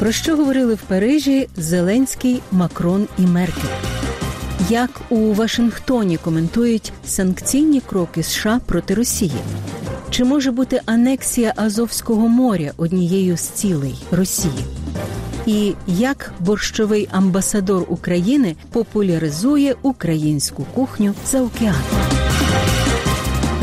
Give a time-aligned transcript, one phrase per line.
[0.00, 3.68] Про що говорили в Парижі Зеленський, Макрон і Меркель?
[4.70, 9.32] Як у Вашингтоні коментують санкційні кроки США проти Росії?
[10.10, 14.64] Чи може бути анексія Азовського моря однією з цілей Росії?
[15.46, 22.09] І як борщовий амбасадор України популяризує українську кухню за океаном?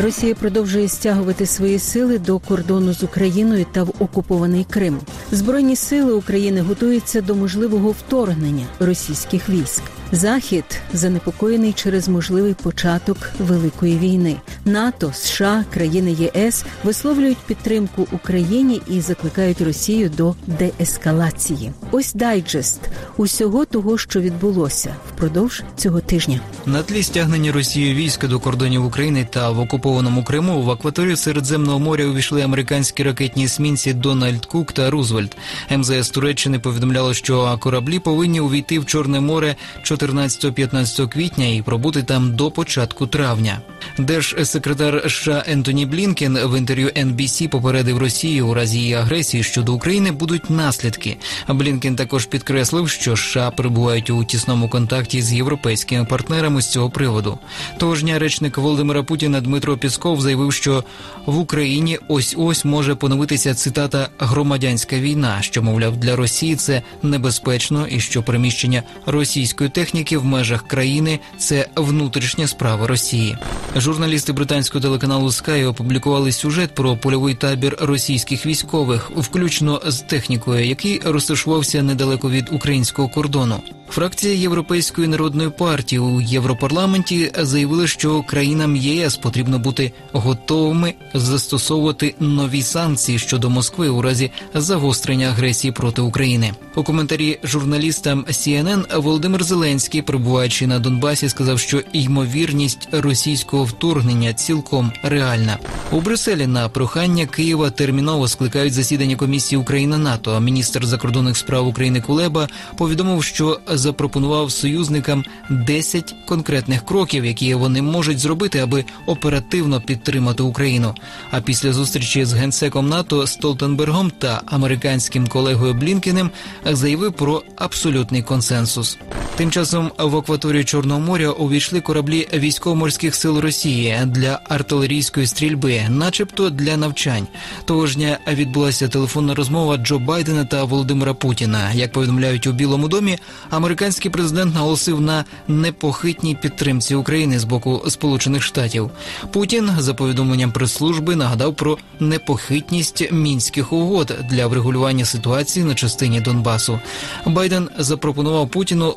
[0.04, 5.00] Росія продовжує стягувати свої сили до кордону з Україною та в окупований Крим.
[5.32, 9.82] Збройні сили України готуються до можливого вторгнення російських військ.
[10.12, 14.36] Захід занепокоєний через можливий початок великої війни.
[14.66, 21.72] НАТО, США, країни ЄС висловлюють підтримку Україні і закликають Росію до деескалації.
[21.92, 22.80] Ось дайджест
[23.18, 26.40] усього того, що відбулося впродовж цього тижня.
[26.66, 31.80] На тлі стягнення Росією війська до кордонів України та в окупованому Криму в акваторію Середземного
[31.80, 35.38] моря увійшли американські ракетні есмінці Дональд Кук та Рузвельт.
[35.78, 39.56] МЗС Туреччини повідомляло, що кораблі повинні увійти в Чорне море
[39.98, 43.60] 14-15 квітня і пробути там до початку травня.
[43.98, 50.12] Держсекретар США Ентоні Блінкен в інтерв'ю NBC попередив Росію у разі її агресії щодо України
[50.12, 51.18] будуть наслідки.
[51.48, 57.40] Блінкен також підкреслив, що США перебувають у тісному контакті з європейськими партнерами з цього приводу.
[57.78, 60.84] Того ж дня речник Володимира Путіна Дмитро Пісков заявив, що
[61.26, 67.88] в Україні ось ось може поновитися цитата громадянська війна, що мовляв для Росії це небезпечно,
[67.88, 73.38] і що переміщення російської техніки в межах країни це внутрішня справа Росії.
[73.76, 81.02] Журналісти британського телеканалу Sky опублікували сюжет про польовий табір російських військових, включно з технікою, який
[81.06, 83.62] розташувався недалеко від українського кордону.
[83.90, 92.62] Фракція Європейської народної партії у Європарламенті заявила, що країнам ЄС потрібно бути готовими застосовувати нові
[92.62, 96.54] санкції щодо Москви у разі загострення агресії проти України.
[96.76, 104.92] У коментарі журналістам CNN Володимир Зеленський, перебуваючи на Донбасі, сказав, що ймовірність російського вторгнення цілком
[105.04, 105.58] реальна.
[105.92, 110.40] У Брюсселі на прохання Києва терміново скликають засідання комісії Україна НАТО.
[110.40, 118.20] Міністр закордонних справ України Кулеба повідомив, що запропонував союзникам 10 конкретних кроків, які вони можуть
[118.20, 120.96] зробити, аби оперативно підтримати Україну.
[121.32, 126.32] А після зустрічі з генсеком НАТО Столтенбергом та американським колегою Блінкенем
[126.66, 128.98] заявив про абсолютний консенсус.
[129.36, 136.50] Тим часом в акваторію Чорного моря увійшли кораблі військово-морських сил Росії для артилерійської стрільби, начебто
[136.50, 137.28] для навчань.
[137.66, 141.72] Того ж дня відбулася телефонна розмова Джо Байдена та Володимира Путіна.
[141.74, 143.18] Як повідомляють у Білому домі,
[143.50, 148.90] американський президент наголосив на непохитній підтримці України з боку Сполучених Штатів.
[149.34, 156.80] Путін за повідомленням прес-служби нагадав про непохитність мінських угод для врегулювання ситуації на частині Донбасу.
[157.26, 158.96] Байден запропонував Путіну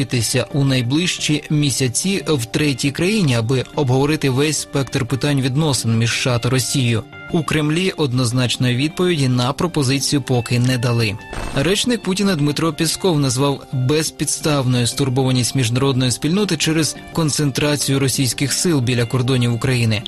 [0.00, 6.38] зустрітися у найближчі місяці в третій країні, аби обговорити весь спектр питань відносин між США
[6.38, 7.02] та Росією.
[7.32, 11.16] У Кремлі однозначної відповіді на пропозицію поки не дали.
[11.56, 19.54] Речник Путіна Дмитро Пісков назвав безпідставною стурбованість міжнародної спільноти через концентрацію російських сил біля кордонів
[19.54, 20.02] України.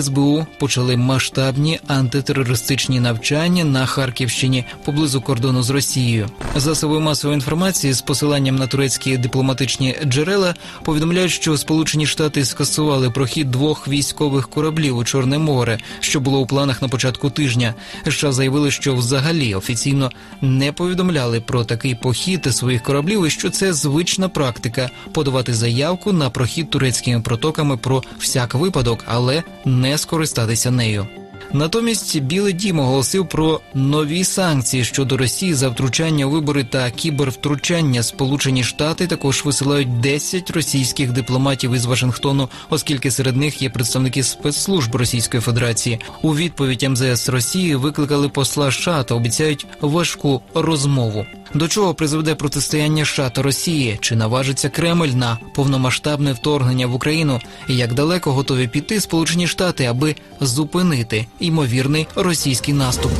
[0.00, 6.28] СБУ почали масштабні антитерористичні навчання на Харківщині поблизу кордону з Росією.
[6.56, 13.50] Засоби масової інформації з посиланням на турецькі дипломатичні джерела повідомляють, що Сполучені Штати скасували прохід
[13.50, 17.74] двох військових кораблів у Чорне море, що було у планах на початку тижня.
[18.10, 20.10] США заявили, що взагалі офіційно
[20.40, 26.30] не повідомляли про такий похід своїх кораблів, і що це звична практика подавати заявку на
[26.30, 31.06] прохід турецькими протоками про всяк випадок, але не скористатися нею.
[31.52, 38.02] Натомість Білий Дім оголосив про нові санкції щодо Росії за втручання у вибори та кібервтручання.
[38.02, 44.94] Сполучені Штати також висилають 10 російських дипломатів із Вашингтону, оскільки серед них є представники спецслужб
[44.94, 46.00] Російської Федерації.
[46.22, 51.26] У відповідь МЗС Росії викликали посла США та обіцяють важку розмову.
[51.54, 53.98] До чого призведе протистояння США та Росії?
[54.00, 57.40] Чи наважиться Кремль на повномасштабне вторгнення в Україну?
[57.68, 63.12] Як далеко готові піти Сполучені Штати, аби зупинити ймовірний російський наступ?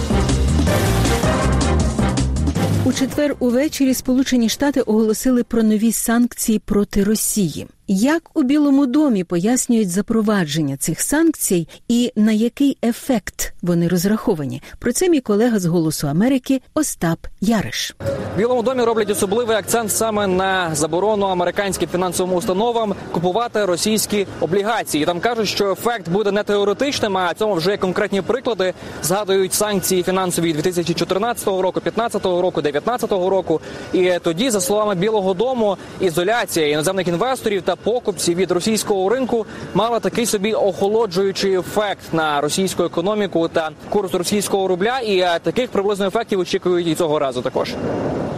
[2.85, 7.67] У четвер увечері Сполучені Штати оголосили про нові санкції проти Росії.
[7.89, 14.63] Як у Білому домі пояснюють запровадження цих санкцій і на який ефект вони розраховані?
[14.79, 17.95] Про це мій колега з Голосу Америки Остап Яриш.
[18.35, 25.05] В Білому домі роблять особливий акцент саме на заборону американським фінансовим установам купувати російські облігації.
[25.05, 28.75] Там кажуть, що ефект буде не теоретичним, а цьому вже є конкретні приклади.
[29.03, 33.61] Згадують санкції фінансові 2014 року, 2015 року, 2019 року.
[33.93, 40.01] І тоді, за словами Білого Дому, ізоляція іноземних інвесторів та покупців від російського ринку мала
[40.01, 44.99] такий собі охолоджуючий ефект на російську економіку та курс російського рубля.
[44.99, 47.75] І е, таких приблизно ефектів очікують і цього разу також.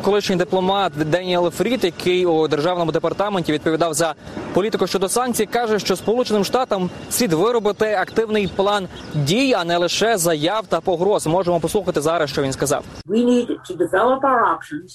[0.02, 4.14] Колишній дипломат Деніел Фрід, який у державному департаменті відповідав за
[4.54, 10.18] політику щодо санкцій, каже, що Сполученим Штатам слід виробити активний план дій, а не лише
[10.18, 11.26] заяв та погроз.
[11.26, 12.84] Можемо послухати зараз, що він сказав.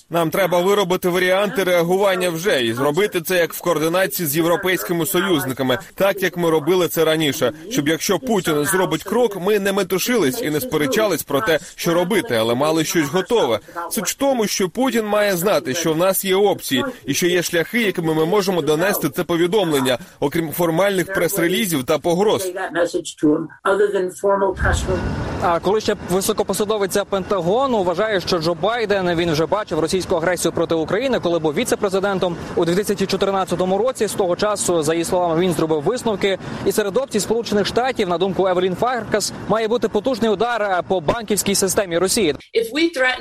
[0.10, 5.78] Нам треба виробити варіанти реагування вже і зробити це як в координації з європейськими союзниками,
[5.96, 7.52] так як ми робили це раніше.
[7.70, 12.36] Щоб якщо Путін зробить крок, ми не метушились і не сперечались про те, що робити,
[12.36, 13.60] але мали щось готове.
[13.92, 17.44] Суть в тому, що Путін має знати, що в нас є опції і що є
[17.44, 22.52] шляхи, якими ми можемо донести це повідомлення, окрім формальних прес-релізів та погроз.
[25.44, 30.76] А коли ще високопосадовиця Пентагону вважає, що Джо Байден він вже бачив російську агресію проти
[30.76, 34.08] України, коли був віце-президентом у 2014 році.
[34.22, 36.38] Того часу, за її словами, він зробив висновки.
[36.66, 41.56] І серед опцій Сполучених Штатів, на думку Евелін Фаркас, має бути потужний удар по банківській
[41.56, 42.36] системі Росії.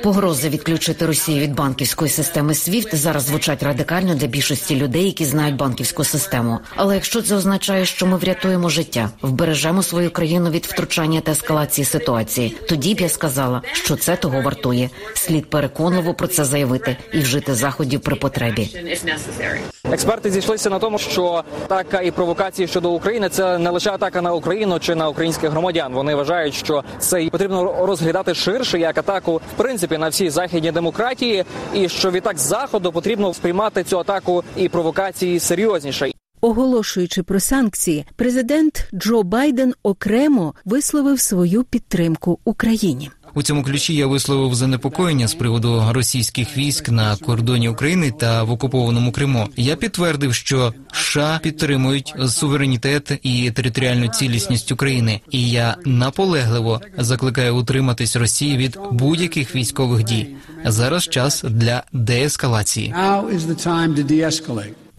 [0.03, 5.55] Погрози відключити Росію від банківської системи SWIFT зараз звучать радикально для більшості людей, які знають
[5.55, 6.59] банківську систему.
[6.75, 11.85] Але якщо це означає, що ми врятуємо життя, вбережемо свою країну від втручання та ескалації
[11.85, 14.89] ситуації, тоді б я сказала, що це того вартує.
[15.13, 18.69] Слід переконливо про це заявити і вжити заходів при потребі.
[19.91, 24.33] Експерти зійшлися на тому, що атака і провокації щодо України це не лише атака на
[24.33, 25.93] Україну чи на українських громадян.
[25.93, 31.45] Вони вважають, що це потрібно розглядати ширше як атаку в принципі на всі західні демократії,
[31.73, 36.11] і що відтак заходу потрібно сприймати цю атаку і провокації серйозніше.
[36.41, 43.11] Оголошуючи про санкції, президент Джо Байден окремо висловив свою підтримку Україні.
[43.33, 48.51] У цьому ключі я висловив занепокоєння з приводу російських військ на кордоні України та в
[48.51, 49.47] окупованому Криму.
[49.57, 58.15] Я підтвердив, що США підтримують суверенітет і територіальну цілісність України, і я наполегливо закликаю утриматись
[58.15, 60.27] Росії від будь-яких військових дій.
[60.65, 62.93] Зараз час для деескалації.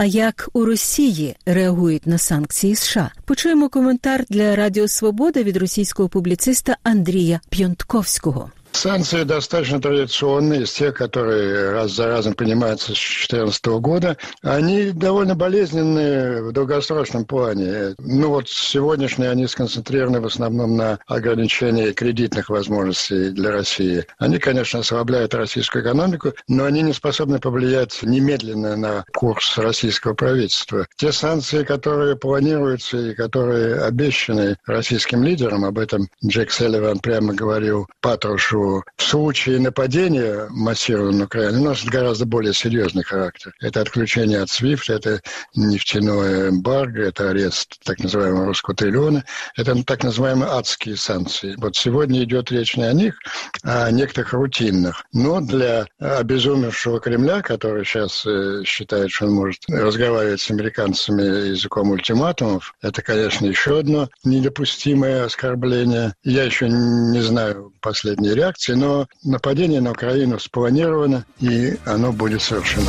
[0.02, 3.10] А як у Росії реагують на санкції США?
[3.24, 8.50] Почуємо коментар для Радіо Свобода від російського публіциста Андрія П'янтковського.
[8.72, 14.16] Санкции достаточно традиционные, из тех, которые раз за разом принимаются с 2014 года.
[14.42, 17.94] Они довольно болезненные в долгосрочном плане.
[17.98, 24.06] Ну вот сегодняшние они сконцентрированы в основном на ограничении кредитных возможностей для России.
[24.18, 30.86] Они, конечно, ослабляют российскую экономику, но они не способны повлиять немедленно на курс российского правительства.
[30.96, 37.86] Те санкции, которые планируются и которые обещаны российским лидерам, об этом Джек Селливан прямо говорил
[38.00, 43.52] Патрушу в случае нападения массированного на Украину носит гораздо более серьезный характер.
[43.60, 45.20] Это отключение от SWIFT, это
[45.54, 49.24] нефтяное эмбарго, это арест так называемого русского триллиона,
[49.56, 51.54] это так называемые адские санкции.
[51.58, 53.18] Вот сегодня идет речь не о них,
[53.64, 55.04] а о некоторых рутинных.
[55.12, 61.90] Но для обезумевшего Кремля, который сейчас э, считает, что он может разговаривать с американцами языком
[61.90, 66.14] ультиматумов, это, конечно, еще одно недопустимое оскорбление.
[66.24, 72.42] Я еще не знаю последней реакции, реакции, но нападение на Украину спланировано, и оно будет
[72.42, 72.86] совершено.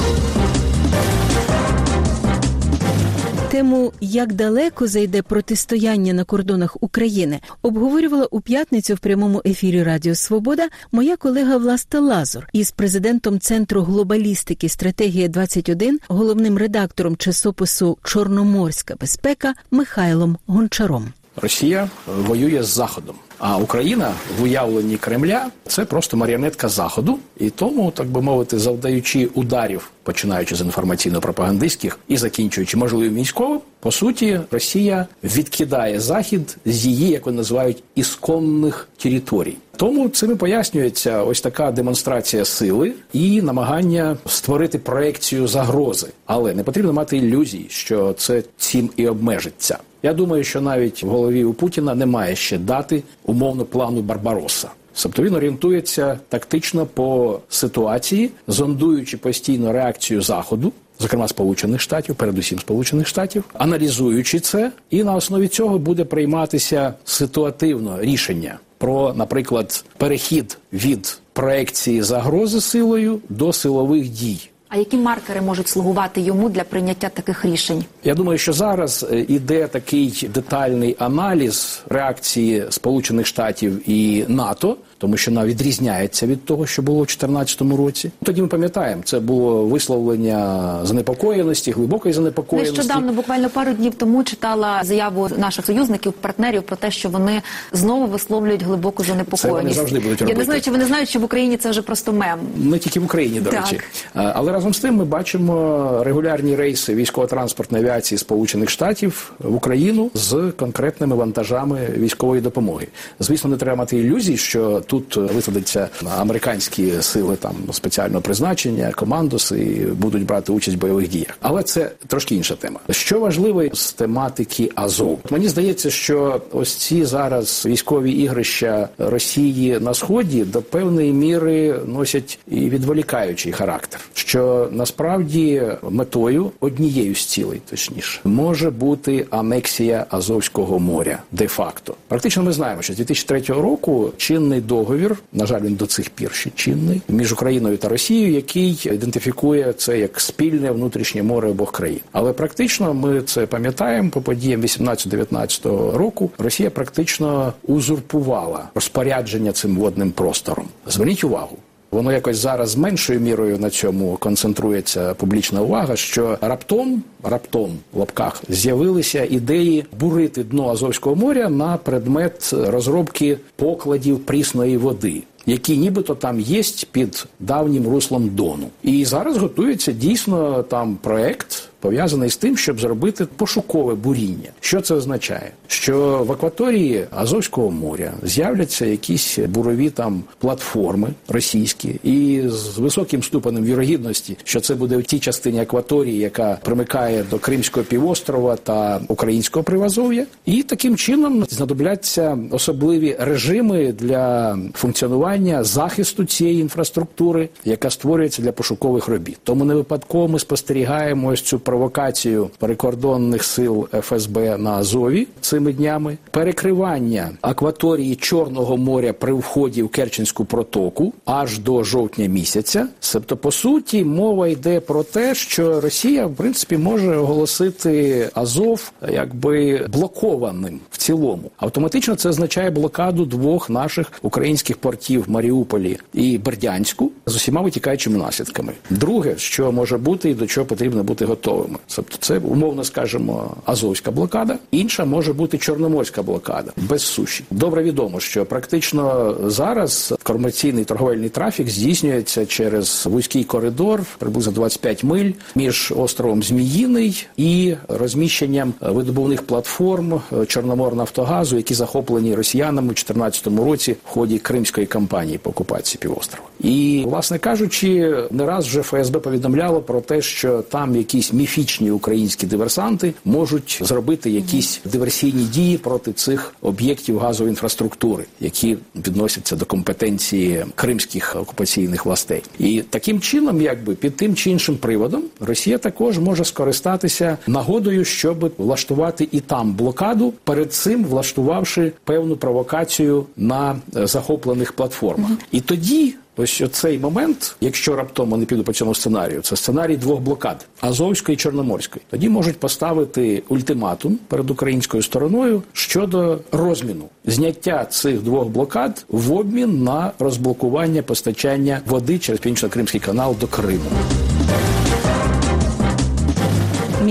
[3.52, 10.16] Тему як далеко зайде протистояння на кордонах України обговорювала у п'ятницю в прямому ефірі Радіо
[10.16, 18.96] Свобода моя колега Власта Лазур із президентом центру глобалістики стратегія 21 головним редактором часопису Чорноморська
[18.96, 21.14] безпека Михайлом Гончаром.
[21.36, 23.16] Росія воює з Заходом.
[23.38, 29.30] А Україна в уявленні Кремля це просто маріонетка Заходу, і тому, так би мовити, завдаючи
[29.34, 37.10] ударів, починаючи з інформаційно-пропагандистських і закінчуючи можливим військовим, по суті, Росія відкидає Захід з її,
[37.10, 39.58] як вони називають, ісконних територій.
[39.76, 46.94] Тому цим пояснюється ось така демонстрація сили і намагання створити проекцію загрози, але не потрібно
[46.94, 49.78] мати ілюзій, що це цим і обмежиться.
[50.04, 54.70] Я думаю, що навіть в голові у Путіна немає ще дати умовно плану Барбароса.
[55.04, 60.72] Тобто він орієнтується тактично по ситуації, зондуючи постійно реакцію заходу.
[61.00, 68.02] Зокрема, сполучених штатів, передусім сполучених штатів, аналізуючи це, і на основі цього буде прийматися ситуативно
[68.02, 74.50] рішення про, наприклад, перехід від проекції загрози силою до силових дій.
[74.74, 77.86] А які маркери можуть слугувати йому для прийняття таких рішень?
[78.04, 85.18] Я думаю, що зараз е, іде такий детальний аналіз реакції Сполучених Штатів і НАТО, тому
[85.18, 88.12] що вона відрізняється від того, що було в 2014 році.
[88.24, 92.78] Тоді ми пам'ятаємо, це було висловлення занепокоєності, глибокої занепокоєності.
[92.78, 97.42] Нещодавно, буквально пару днів тому, читала заяву наших союзників, партнерів про те, що вони
[97.72, 99.42] знову висловлюють глибоку занепокоєність.
[99.42, 100.34] Це вони завжди будуть робити.
[100.34, 102.40] Я не знаю, чи вони знають, що в Україні це вже просто мем.
[102.58, 103.62] Не тільки в Україні, до Так.
[103.62, 103.80] речі,
[104.14, 110.52] але разом з тим ми бачимо регулярні рейси військово-транспортної авіації Сполучених Штатів в Україну з
[110.58, 112.88] конкретними вантажами військової допомоги.
[113.20, 119.86] Звісно, не треба мати ілюзій, що тут висадяться американські сили там спеціального призначення, командоси і
[119.86, 121.38] будуть брати участь в бойових діях.
[121.42, 122.80] Але це трошки інша тема.
[122.90, 125.20] Що важливо з тематики Азов?
[125.30, 132.40] Мені здається, що ось ці зараз військові ігрища Росії на сході до певної міри носять
[132.48, 141.20] і відволікаючий характер, що насправді метою однією з цілей, точніше, може бути анексія Азовського моря
[141.32, 141.96] де-факто.
[142.08, 146.34] Практично ми знаємо, що з 2003 року чинний договір, на жаль, він до цих пір
[146.34, 152.00] ще чинний між Україною та Росією, який ідентифікує це як спільне внутрішнє море обох країн.
[152.12, 156.32] Але практично ми це пам'ятаємо по подіям 18-19 року.
[156.38, 160.68] Росія практично узурпувала розпорядження цим водним простором.
[160.88, 161.58] Зверніть увагу.
[161.94, 168.44] Воно якось зараз меншою мірою на цьому концентрується публічна увага, що раптом, раптом в лапках
[168.50, 175.24] з'явилися ідеї бурити дно Азовського моря на предмет розробки покладів прісної води.
[175.46, 182.30] Які нібито там є під давнім руслом Дону, і зараз готується дійсно там проект пов'язаний
[182.30, 184.50] з тим, щоб зробити пошукове буріння.
[184.60, 185.52] Що це означає?
[185.68, 193.64] Що в акваторії Азовського моря з'являться якісь бурові там платформи російські, і з високим ступенем
[193.64, 199.64] вірогідності, що це буде в тій частині акваторії, яка примикає до Кримського півострова та українського
[199.64, 208.52] привазов'я, і таким чином знадобляться особливі режими для функціонування захисту цієї інфраструктури, яка створюється для
[208.52, 209.38] пошукових робіт.
[209.44, 216.18] Тому не випадково ми спостерігаємо ось цю провокацію прикордонних сил ФСБ на Азові цими днями,
[216.32, 222.88] перекривання акваторії Чорного моря при вході в Керченську протоку аж до жовтня місяця.
[223.14, 229.88] Тобто, по суті, мова йде про те, що Росія в принципі може оголосити Азов якби
[229.94, 231.52] блокованим в цілому.
[231.58, 238.74] Автоматично це означає блокаду двох наших українських портів Маріуполі і Бердянську з усіма витікаючими наслідками.
[238.90, 241.26] Друге, що може бути і до чого потрібно бути
[241.64, 244.58] готовими, тобто це умовно скажемо Азовська блокада.
[244.72, 247.44] Інша може бути Чорноморська блокада без суші.
[247.52, 255.32] Добре відомо, що практично зараз комерційний торговельний трафік здійснюється через вузький коридор, приблизно 25 миль
[255.56, 264.10] між островом Зміїний і розміщенням видобувних платформ Чорноморнафтогазу, які захоплені росіянами у 2014 році в
[264.10, 266.48] ході кримської кампанії по окупації півострова.
[266.60, 272.48] І, власне кажучи, не раз вже ФСБ повідомляло про те, що там якісь міфічні українські
[272.48, 280.66] диверсанти можуть зробити якісь диверсійні дії проти цих об'єктів газової інфраструктури, які відносяться до компетенції
[280.76, 282.44] кримських окупаційних властей.
[282.60, 288.52] І таким чином, якби під тим чи іншим приводом, Росія також може скористатися нагодою, щоб
[288.58, 295.32] влаштувати і там блокаду, перед цим влаштувавши певну провокацію на е, захоплених платформах.
[295.52, 296.16] І тоді.
[296.38, 301.34] Ось цей момент, якщо раптом вони підуть по цьому сценарію, це сценарій двох блокад Азовської
[301.34, 302.06] і Чорноморської.
[302.10, 309.84] Тоді можуть поставити ультиматум перед українською стороною щодо розміну зняття цих двох блокад в обмін
[309.84, 313.90] на розблокування постачання води через північно-кримський канал до Криму.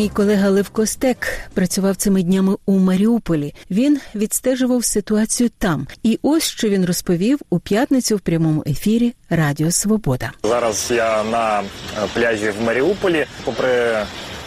[0.02, 3.54] Мій колега Левко Стек працював цими днями у Маріуполі.
[3.70, 5.86] Він відстежував ситуацію там.
[6.02, 10.32] І ось що він розповів у п'ятницю в прямому ефірі Радіо Свобода.
[10.42, 11.62] Зараз я на
[12.14, 13.96] пляжі в Маріуполі, попри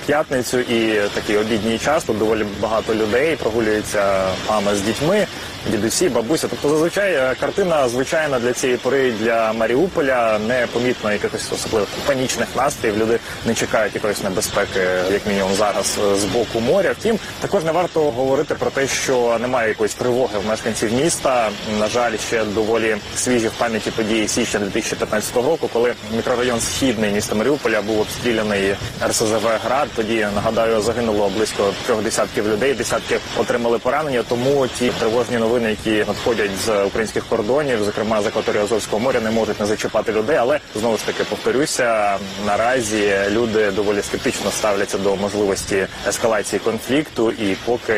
[0.06, 2.04] п'ятницю і такий обідній час.
[2.04, 5.28] Тут доволі багато людей прогулюються мами з дітьми.
[5.72, 6.48] дідусі, бабуся.
[6.48, 12.48] Тобто, зазвичай е, картина звичайна для цієї пори для Маріуполя не помітно якихось особливих панічних
[12.56, 12.98] настроїв.
[12.98, 14.80] Люди не чекають якоїсь небезпеки,
[15.12, 16.96] як мінімум зараз е, з боку моря.
[17.00, 21.50] Втім, також не варто говорити про те, що немає якоїсь тривоги в мешканців міста.
[21.80, 27.36] На жаль, ще доволі свіжі в пам'яті події січня 2015 року, коли мікрорайон східний міста
[27.36, 28.76] Маріуполя був обстріляний
[29.08, 29.88] РСЗВ Град.
[29.96, 34.24] Тоді нагадаю, загинуло близько трьох десятків людей, десятки отримали поранення.
[34.30, 39.32] Тому ті тривожні новини, які надходять з українських кордонів, зокрема з акваторії Азовського моря, не
[39.32, 40.36] можуть не зачіпати людей.
[40.36, 47.56] Але знову ж таки повторюся, наразі люди доволі скептично ставляться до можливості ескалації конфлікту, і
[47.66, 47.94] поки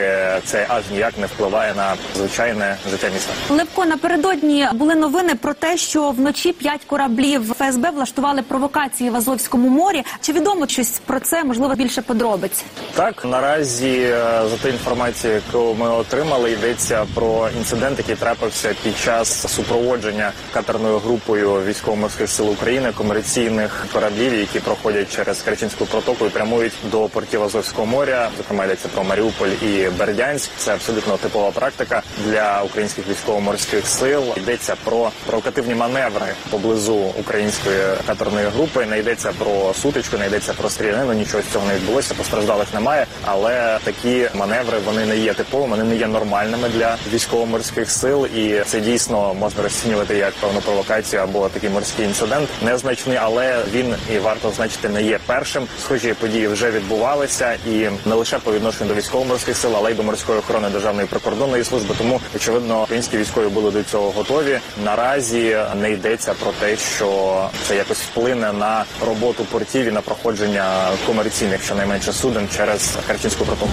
[0.45, 3.33] це аж ніяк не впливає на звичайне життя міста.
[3.49, 9.69] Левко напередодні були новини про те, що вночі п'ять кораблів ФСБ влаштували провокації в Азовському
[9.69, 10.03] морі.
[10.21, 11.43] Чи відомо щось про це?
[11.43, 12.65] Можливо, більше подробиць?
[12.93, 18.97] Так наразі е, за ту інформацію, яку ми отримали, йдеться про інцидент, який трапився під
[18.97, 26.29] час супроводження катерною групою військово-морських сил України комерційних кораблів, які проходять через Керченську протоку і
[26.29, 28.29] прямують до портів Азовського моря.
[28.37, 30.49] Зокрема, йдеться про Маріуполь і Бердянськ.
[30.57, 34.23] Це абсолютно типова практика для українських військово-морських сил.
[34.37, 38.85] Йдеться про провокативні маневри поблизу української катерної групи.
[38.85, 41.13] Не йдеться про сутичку, не йдеться про стрілянину.
[41.13, 42.13] Нічого з цього не відбулося.
[42.13, 47.91] Постраждалих немає, але такі маневри вони не є типовими, вони не є нормальними для військово-морських
[47.91, 52.49] сил, і це дійсно можна розцінювати як певну провокацію або такий морський інцидент.
[52.61, 55.67] Незначний, але він і варто значити не є першим.
[55.81, 60.03] Схожі події вже відбувалися, і не лише по відношенню до військово-морських сил, але й до
[60.03, 61.95] морської охорони державної прикордонної служби.
[61.97, 64.59] Тому очевидно, українські військові були до цього готові.
[64.85, 70.87] Наразі не йдеться про те, що це якось вплине на роботу портів і на проходження
[71.05, 73.71] комерційних щонайменше суден через Харчинську протоку.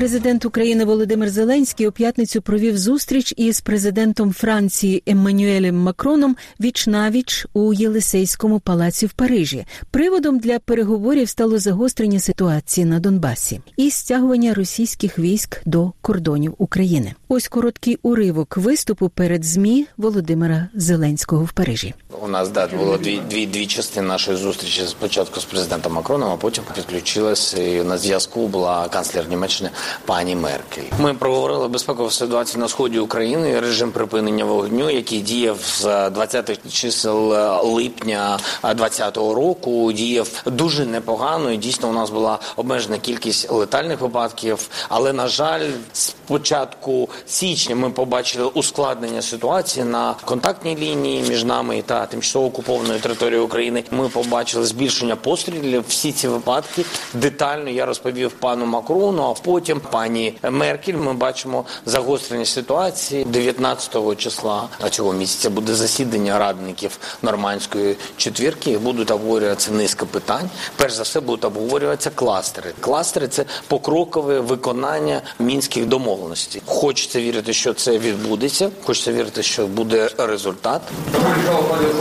[0.00, 7.46] Президент України Володимир Зеленський у п'ятницю провів зустріч із президентом Франції Еммануелем Макроном віч навіч
[7.52, 9.64] у Єлисейському палаці в Парижі.
[9.90, 17.14] Приводом для переговорів стало загострення ситуації на Донбасі і стягування російських військ до кордонів України.
[17.28, 21.94] Ось короткий уривок виступу перед змі Володимира Зеленського в Парижі.
[22.22, 24.82] У нас да було дві дві дві частини нашої зустрічі.
[24.86, 29.70] Спочатку з президентом Макроном, а потім підключилась і на зв'язку була канцлер Німеччини
[30.04, 30.82] пані Меркель.
[30.98, 37.28] Ми проговорили безпекову ситуацію на сході України, режим припинення вогню, який діяв з 20-х чисел
[37.74, 39.92] липня 2020 року.
[39.92, 41.52] Діяв дуже непогано.
[41.52, 44.68] і Дійсно, у нас була обмежена кількість летальних випадків.
[44.88, 51.82] Але на жаль, з початку січня ми побачили ускладнення ситуації на контактній лінії між нами
[51.86, 53.84] та тимчасово окупованою територією України.
[53.90, 55.84] Ми побачили збільшення пострілів.
[55.88, 59.22] Всі ці випадки детально я розповів пану Макрону.
[59.22, 60.94] А потім пані Меркель.
[60.94, 65.50] Ми бачимо загострення ситуації 19 числа цього місяця.
[65.50, 68.78] Буде засідання радників нормандської четвірки.
[68.78, 70.50] Будуть обговорюватися низка питань.
[70.76, 72.72] Перш за все будуть обговорюватися кластери.
[72.80, 76.62] Кластери це покрокове виконання мінських домовленостей.
[76.66, 78.70] Хочеться вірити, що це відбудеться.
[78.84, 80.82] Хочеться вірити, що буде результат.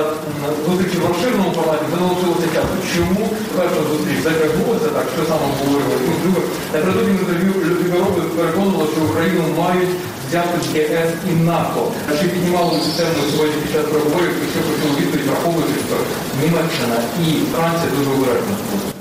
[0.65, 2.75] зустрічі в розширеному форматі не лишилося часу.
[2.93, 3.23] Чому
[3.57, 5.05] перша зустріч затягнулася так?
[5.13, 6.01] Що саме обговорювали?
[6.73, 9.93] Напередодні інтерв'ю Любірови переконували, що Україну мають
[10.27, 11.81] взяти ЄС і НАТО.
[12.19, 15.97] Чи піднімали цю тему сьогодні під час переговорів, що почули відповідь, враховуючи, що
[16.41, 18.96] Німеччина і Франція дуже будуть?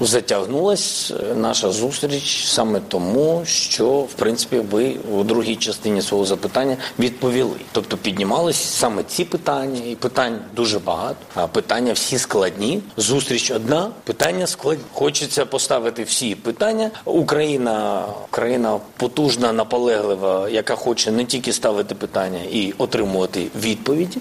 [0.00, 7.56] Затягнулась наша зустріч саме тому, що в принципі ви у другій частині свого запитання відповіли.
[7.72, 11.16] Тобто піднімались саме ці питання, і питань дуже багато.
[11.34, 12.82] А питання всі складні.
[12.96, 14.84] Зустріч одна, питання складні.
[14.92, 16.90] Хочеться поставити всі питання.
[17.04, 24.20] Україна, країна потужна, наполеглива, яка хоче не тільки ставити питання і отримувати відповіді,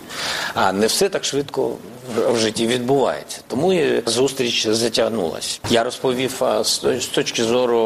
[0.53, 1.71] а не все так швидко
[2.31, 3.39] в житті відбувається.
[3.47, 5.59] Тому і зустріч затягнулася.
[5.69, 7.79] Я розповів з точки зору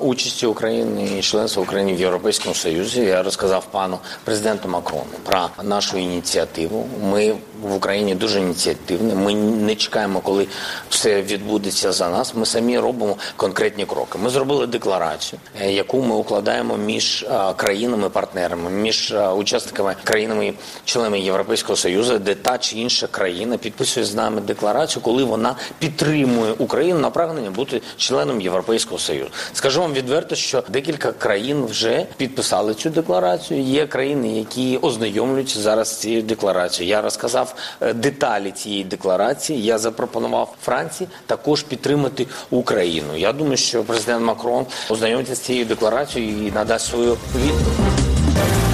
[0.00, 3.00] участі України і членства України в Європейському Союзі.
[3.00, 6.88] Я розказав пану президенту Макрону про нашу ініціативу.
[7.02, 9.14] Ми в Україні дуже ініціативні.
[9.14, 10.46] Ми не чекаємо, коли
[10.88, 12.34] все відбудеться за нас.
[12.34, 14.18] Ми самі робимо конкретні кроки.
[14.18, 22.58] Ми зробили декларацію, яку ми укладаємо між країнами-партнерами, між учасниками країнами-членами Європейського Союзу, де та
[22.58, 28.40] чи інша країна підписує з нами декларацію, коли вона підтримує Україну на прагнення бути членом
[28.40, 29.30] Європейського Союзу.
[29.52, 33.62] Скажу вам відверто, що декілька країн вже підписали цю декларацію.
[33.62, 36.90] Є країни, які ознайомлюються зараз з цією декларацією.
[36.90, 39.64] Я розказав е, деталі цієї декларації.
[39.64, 43.16] Я запропонував Франції також підтримати Україну.
[43.16, 48.69] Я думаю, що президент Макрон ознайомиться з цією декларацією і надасть свою відповідь.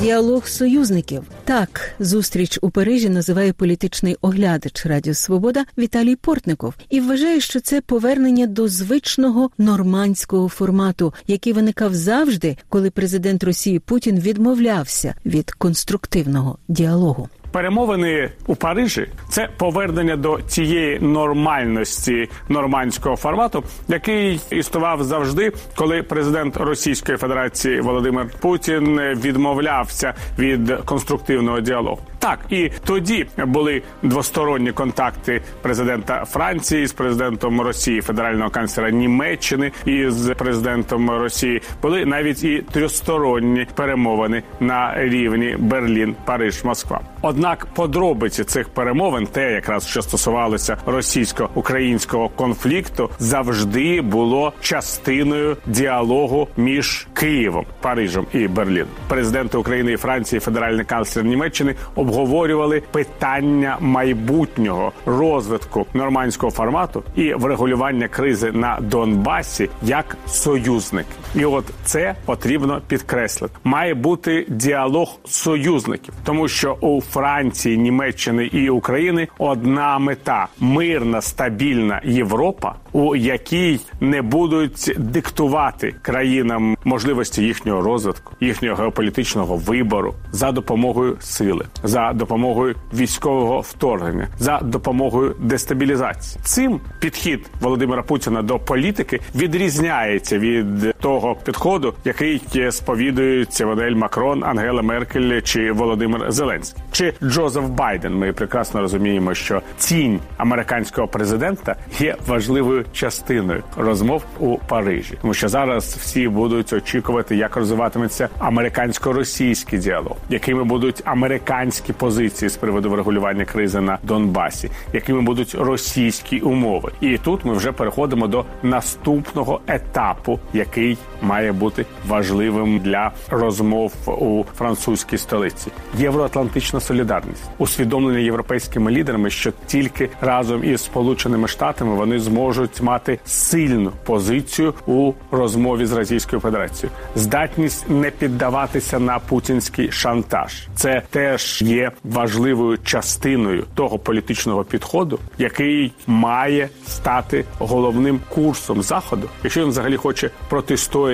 [0.00, 7.40] Діалог союзників так зустріч у Парижі називає політичний оглядач Радіо Свобода Віталій Портников і вважає,
[7.40, 15.14] що це повернення до звичного нормандського формату, який виникав завжди, коли президент Росії Путін відмовлявся
[15.26, 17.28] від конструктивного діалогу.
[17.52, 26.56] Перемовини у Парижі це повернення до цієї нормальності нормандського формату, який існував завжди, коли президент
[26.56, 31.98] Російської Федерації Володимир Путін відмовлявся від конструктивного діалогу.
[32.28, 40.08] Так і тоді були двосторонні контакти президента Франції з президентом Росії, федерального канцлера Німеччини і
[40.08, 41.62] з президентом Росії.
[41.82, 47.00] Були навіть і трьохсторонні перемовини на рівні Берлін, Париж, Москва.
[47.22, 57.06] Однак подробиці цих перемовин, те, якраз що стосувалося російсько-українського конфлікту, завжди було частиною діалогу між
[57.14, 58.88] Києвом, Парижем і Берліном.
[59.08, 61.74] Президенти України і Франції, федеральний канцлер Німеччини
[62.18, 71.06] обговорювали питання майбутнього розвитку нормандського формату і врегулювання кризи на Донбасі як союзник.
[71.34, 73.54] І от це потрібно підкреслити.
[73.64, 82.00] Має бути діалог союзників, тому що у Франції, Німеччини і України одна мета мирна стабільна
[82.04, 91.16] Європа, у якій не будуть диктувати країнам можливості їхнього розвитку, їхнього геополітичного вибору за допомогою
[91.20, 96.40] сили, за допомогою військового вторгнення, за допомогою дестабілізації.
[96.44, 104.82] Цим підхід Володимира Путіна до політики відрізняється від того підходу, який сповідують Еммануель Макрон, Ангела
[104.82, 108.14] Меркель чи Володимир Зеленський чи Джозеф Байден.
[108.14, 115.48] Ми прекрасно розуміємо, що тінь американського президента є важливою частиною розмов у Парижі, тому що
[115.48, 123.44] зараз всі будуть очікувати, як розвиватиметься американсько-російський діалог, якими будуть американські позиції з приводу врегулювання
[123.44, 126.92] кризи на Донбасі, якими будуть російські умови.
[127.00, 134.44] І тут ми вже переходимо до наступного етапу, який має бути важливим для розмов у
[134.56, 135.70] французькій столиці.
[135.98, 143.92] Євроатлантична солідарність, усвідомлення європейськими лідерами, що тільки разом із сполученими штатами вони зможуть мати сильну
[144.04, 150.68] позицію у розмові з Російською Федерацією, здатність не піддаватися на путінський шантаж.
[150.74, 159.60] Це теж є важливою частиною того політичного підходу, який має стати головним курсом заходу, якщо
[159.60, 161.07] він взагалі хоче протистояти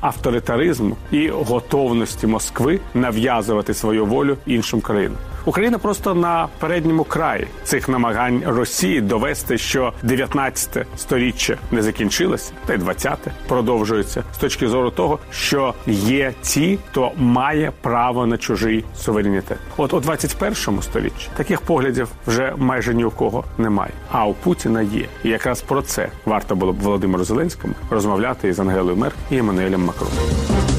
[0.00, 5.18] авторитаризму і готовності Москви нав'язувати свою волю іншим країнам.
[5.44, 12.74] Україна просто на передньому краї цих намагань Росії довести, що 19 сторіччя не закінчилося, та
[12.74, 18.84] й 20-те продовжується з точки зору того, що є ті, хто має право на чужий
[18.96, 19.58] суверенітет.
[19.76, 23.92] От у 21 столітті таких поглядів вже майже ні у кого немає.
[24.10, 25.06] А у Путіна є.
[25.24, 29.84] І якраз про це варто було б Володимиру Зеленському розмовляти із Ангелою Мер і Еммануелем
[29.84, 30.69] Макроном.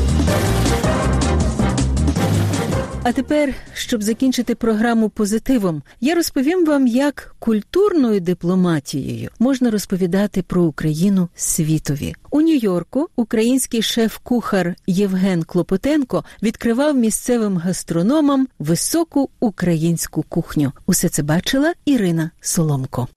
[3.04, 10.64] А тепер, щоб закінчити програму позитивом, я розповім вам, як культурною дипломатією можна розповідати про
[10.64, 12.16] Україну світові.
[12.30, 20.72] У Нью-Йорку український шеф-кухар Євген Клопотенко відкривав місцевим гастрономам високу українську кухню.
[20.86, 23.08] Усе це бачила Ірина Соломко.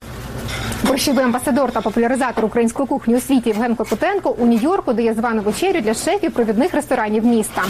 [0.83, 5.81] Борщовий амбасадор та популяризатор української кухні у світі Євген Клопотенко у Нью-Йорку дає звану вечерю
[5.81, 7.63] для шефів провідних ресторанів міста.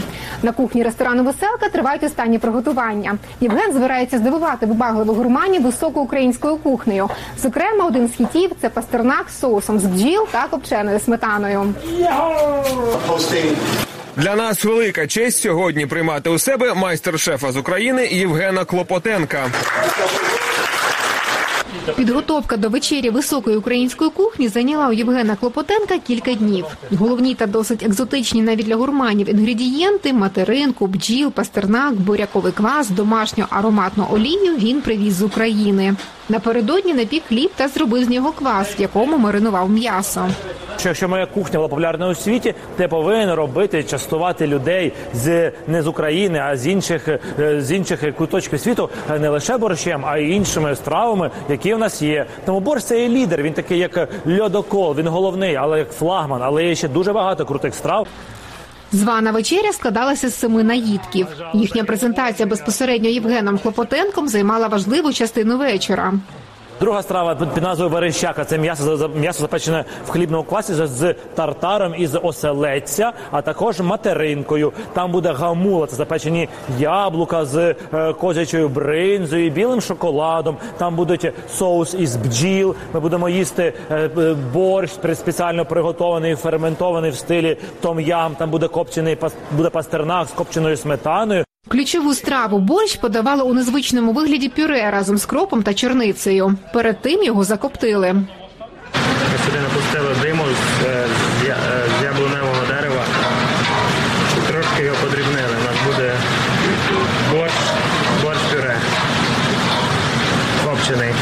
[0.43, 3.17] На кухні ресторану Веселка тривають останні приготування.
[3.41, 7.09] Євген збирається здивувати вибагливих гурманів високою українською кухнею.
[7.41, 11.73] Зокрема, один з хітів це пастернак з соусом з бджіл та копченою сметаною.
[14.17, 19.51] Для нас велика честь сьогодні приймати у себе майстер-шефа з України Євгена Клопотенка.
[21.93, 26.65] Підготовка до вечері високої української кухні зайняла у Євгена Клопотенка кілька днів.
[26.91, 34.07] Головні та досить екзотичні навіть для гурманів інгредієнти материнку, бджіл, пастернак, буряковий квас, домашню ароматну
[34.11, 35.95] олію він привіз з України.
[36.29, 40.27] Напередодні напік хліб та зробив з нього квас, в якому маринував м'ясо.
[40.77, 45.81] Що якщо моя кухня була популярна у світі, ти повинен робити частувати людей з не
[45.81, 47.07] з України, а з інших
[47.39, 51.79] е, з інших куточків світу е, не лише борщем, а й іншими стравами, які в
[51.79, 52.25] нас є.
[52.45, 53.41] Тому борщ це є лідер.
[53.41, 54.09] Він такий, як
[54.39, 56.41] льодокол, він головний, але як флагман.
[56.43, 58.07] Але є ще дуже багато крутих страв.
[58.91, 61.27] Звана вечеря складалася з семи наїдків.
[61.53, 66.13] Їхня презентація безпосередньо Євгеном Клопотенком займала важливу частину вечора.
[66.79, 72.15] Друга страва під назвою Верещака це м'ясо м'ясо запечене в хлібному квасі з- тартаром із
[72.15, 74.73] оселедця, а також материнкою.
[74.93, 80.57] Там буде гамула, це запечені яблука з е, козячою бринзою, білим шоколадом.
[80.77, 82.75] Там будуть соус із бджіл.
[82.93, 88.35] Ми будемо їсти е, е, борщ спеціально приготований, ферментований в стилі том-ям.
[88.35, 89.17] Там буде копчений
[89.51, 91.44] буде пастернак з копченою сметаною.
[91.67, 96.55] Ключову страву борщ подавали у незвичному вигляді пюре разом з кропом та черницею.
[96.73, 98.15] Перед тим його закоптили.
[99.45, 101.05] Сюди напустили диму з, е,
[101.41, 103.03] з, я- е, з яблуневого дерева.
[104.37, 105.55] І трошки його подрібнили.
[105.61, 106.13] У нас буде
[107.31, 107.53] борщ,
[108.23, 108.77] борщ пюре.
[110.65, 111.13] Копчений.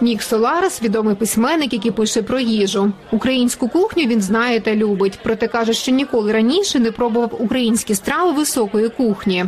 [0.00, 2.92] Нік Соларес відомий письменник, який пише про їжу.
[3.12, 5.18] Українську кухню він знає та любить.
[5.22, 9.44] Проте каже, що ніколи раніше не пробував українські страви високої кухні.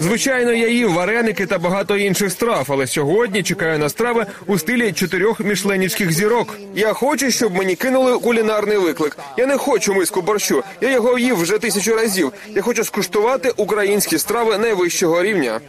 [0.00, 4.92] Звичайно, я їв вареники та багато інших страв, але сьогодні чекаю на страви у стилі
[4.92, 6.58] чотирьох мішленівських зірок.
[6.74, 9.18] Я хочу, щоб мені кинули кулінарний виклик.
[9.38, 10.62] Я не хочу миску борщу.
[10.80, 12.32] Я його їв вже тисячу разів.
[12.54, 15.60] Я хочу скуштувати українські страви найвищого рівня.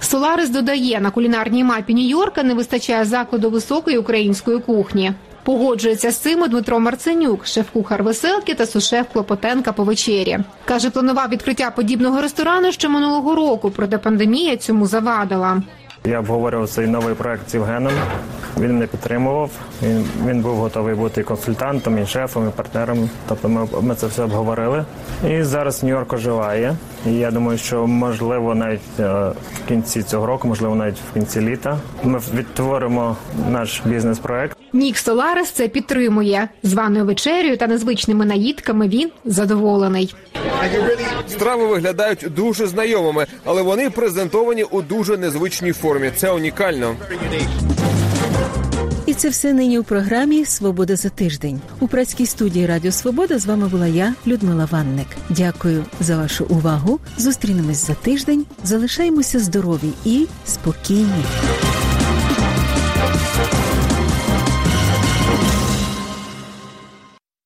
[0.00, 5.12] Соларес додає, на кулінарній мапі Нью-Йорка не вистачає закладу високої української кухні.
[5.42, 10.38] Погоджується з цим Дмитро Марценюк, шеф-кухар веселки та сушеф Клопотенка по вечері.
[10.64, 15.62] Каже, планував відкриття подібного ресторану ще минулого року, проте пандемія цьому завадила.
[16.04, 17.92] Я обговорював цей новий проект з Євгеном.
[18.58, 19.50] Він мене підтримував.
[19.82, 23.10] Він, він був готовий бути і консультантом, і шефом, і партнером.
[23.28, 24.84] Тобто ми, ми це все обговорили.
[25.28, 26.76] І зараз Нью-Йорк оживає.
[27.06, 29.02] І я думаю, що можливо навіть е,
[29.64, 33.16] в кінці цього року, можливо, навіть в кінці літа, ми відтворимо
[33.50, 34.56] наш бізнес-проект.
[34.72, 36.48] Нік Соларес це підтримує.
[36.62, 40.14] Званою вечерею та незвичними наїдками він задоволений.
[41.28, 46.10] Страви виглядають дуже знайомими, але вони презентовані у дуже незвичній формі.
[46.16, 46.96] Це унікально.
[49.06, 51.60] І це все нині у програмі Свобода за тиждень.
[51.80, 55.06] У працькій студії Радіо Свобода з вами була я, Людмила Ванник.
[55.28, 57.00] Дякую за вашу увагу.
[57.18, 58.46] Зустрінемось за тиждень.
[58.64, 61.24] Залишаємося здорові і спокійні.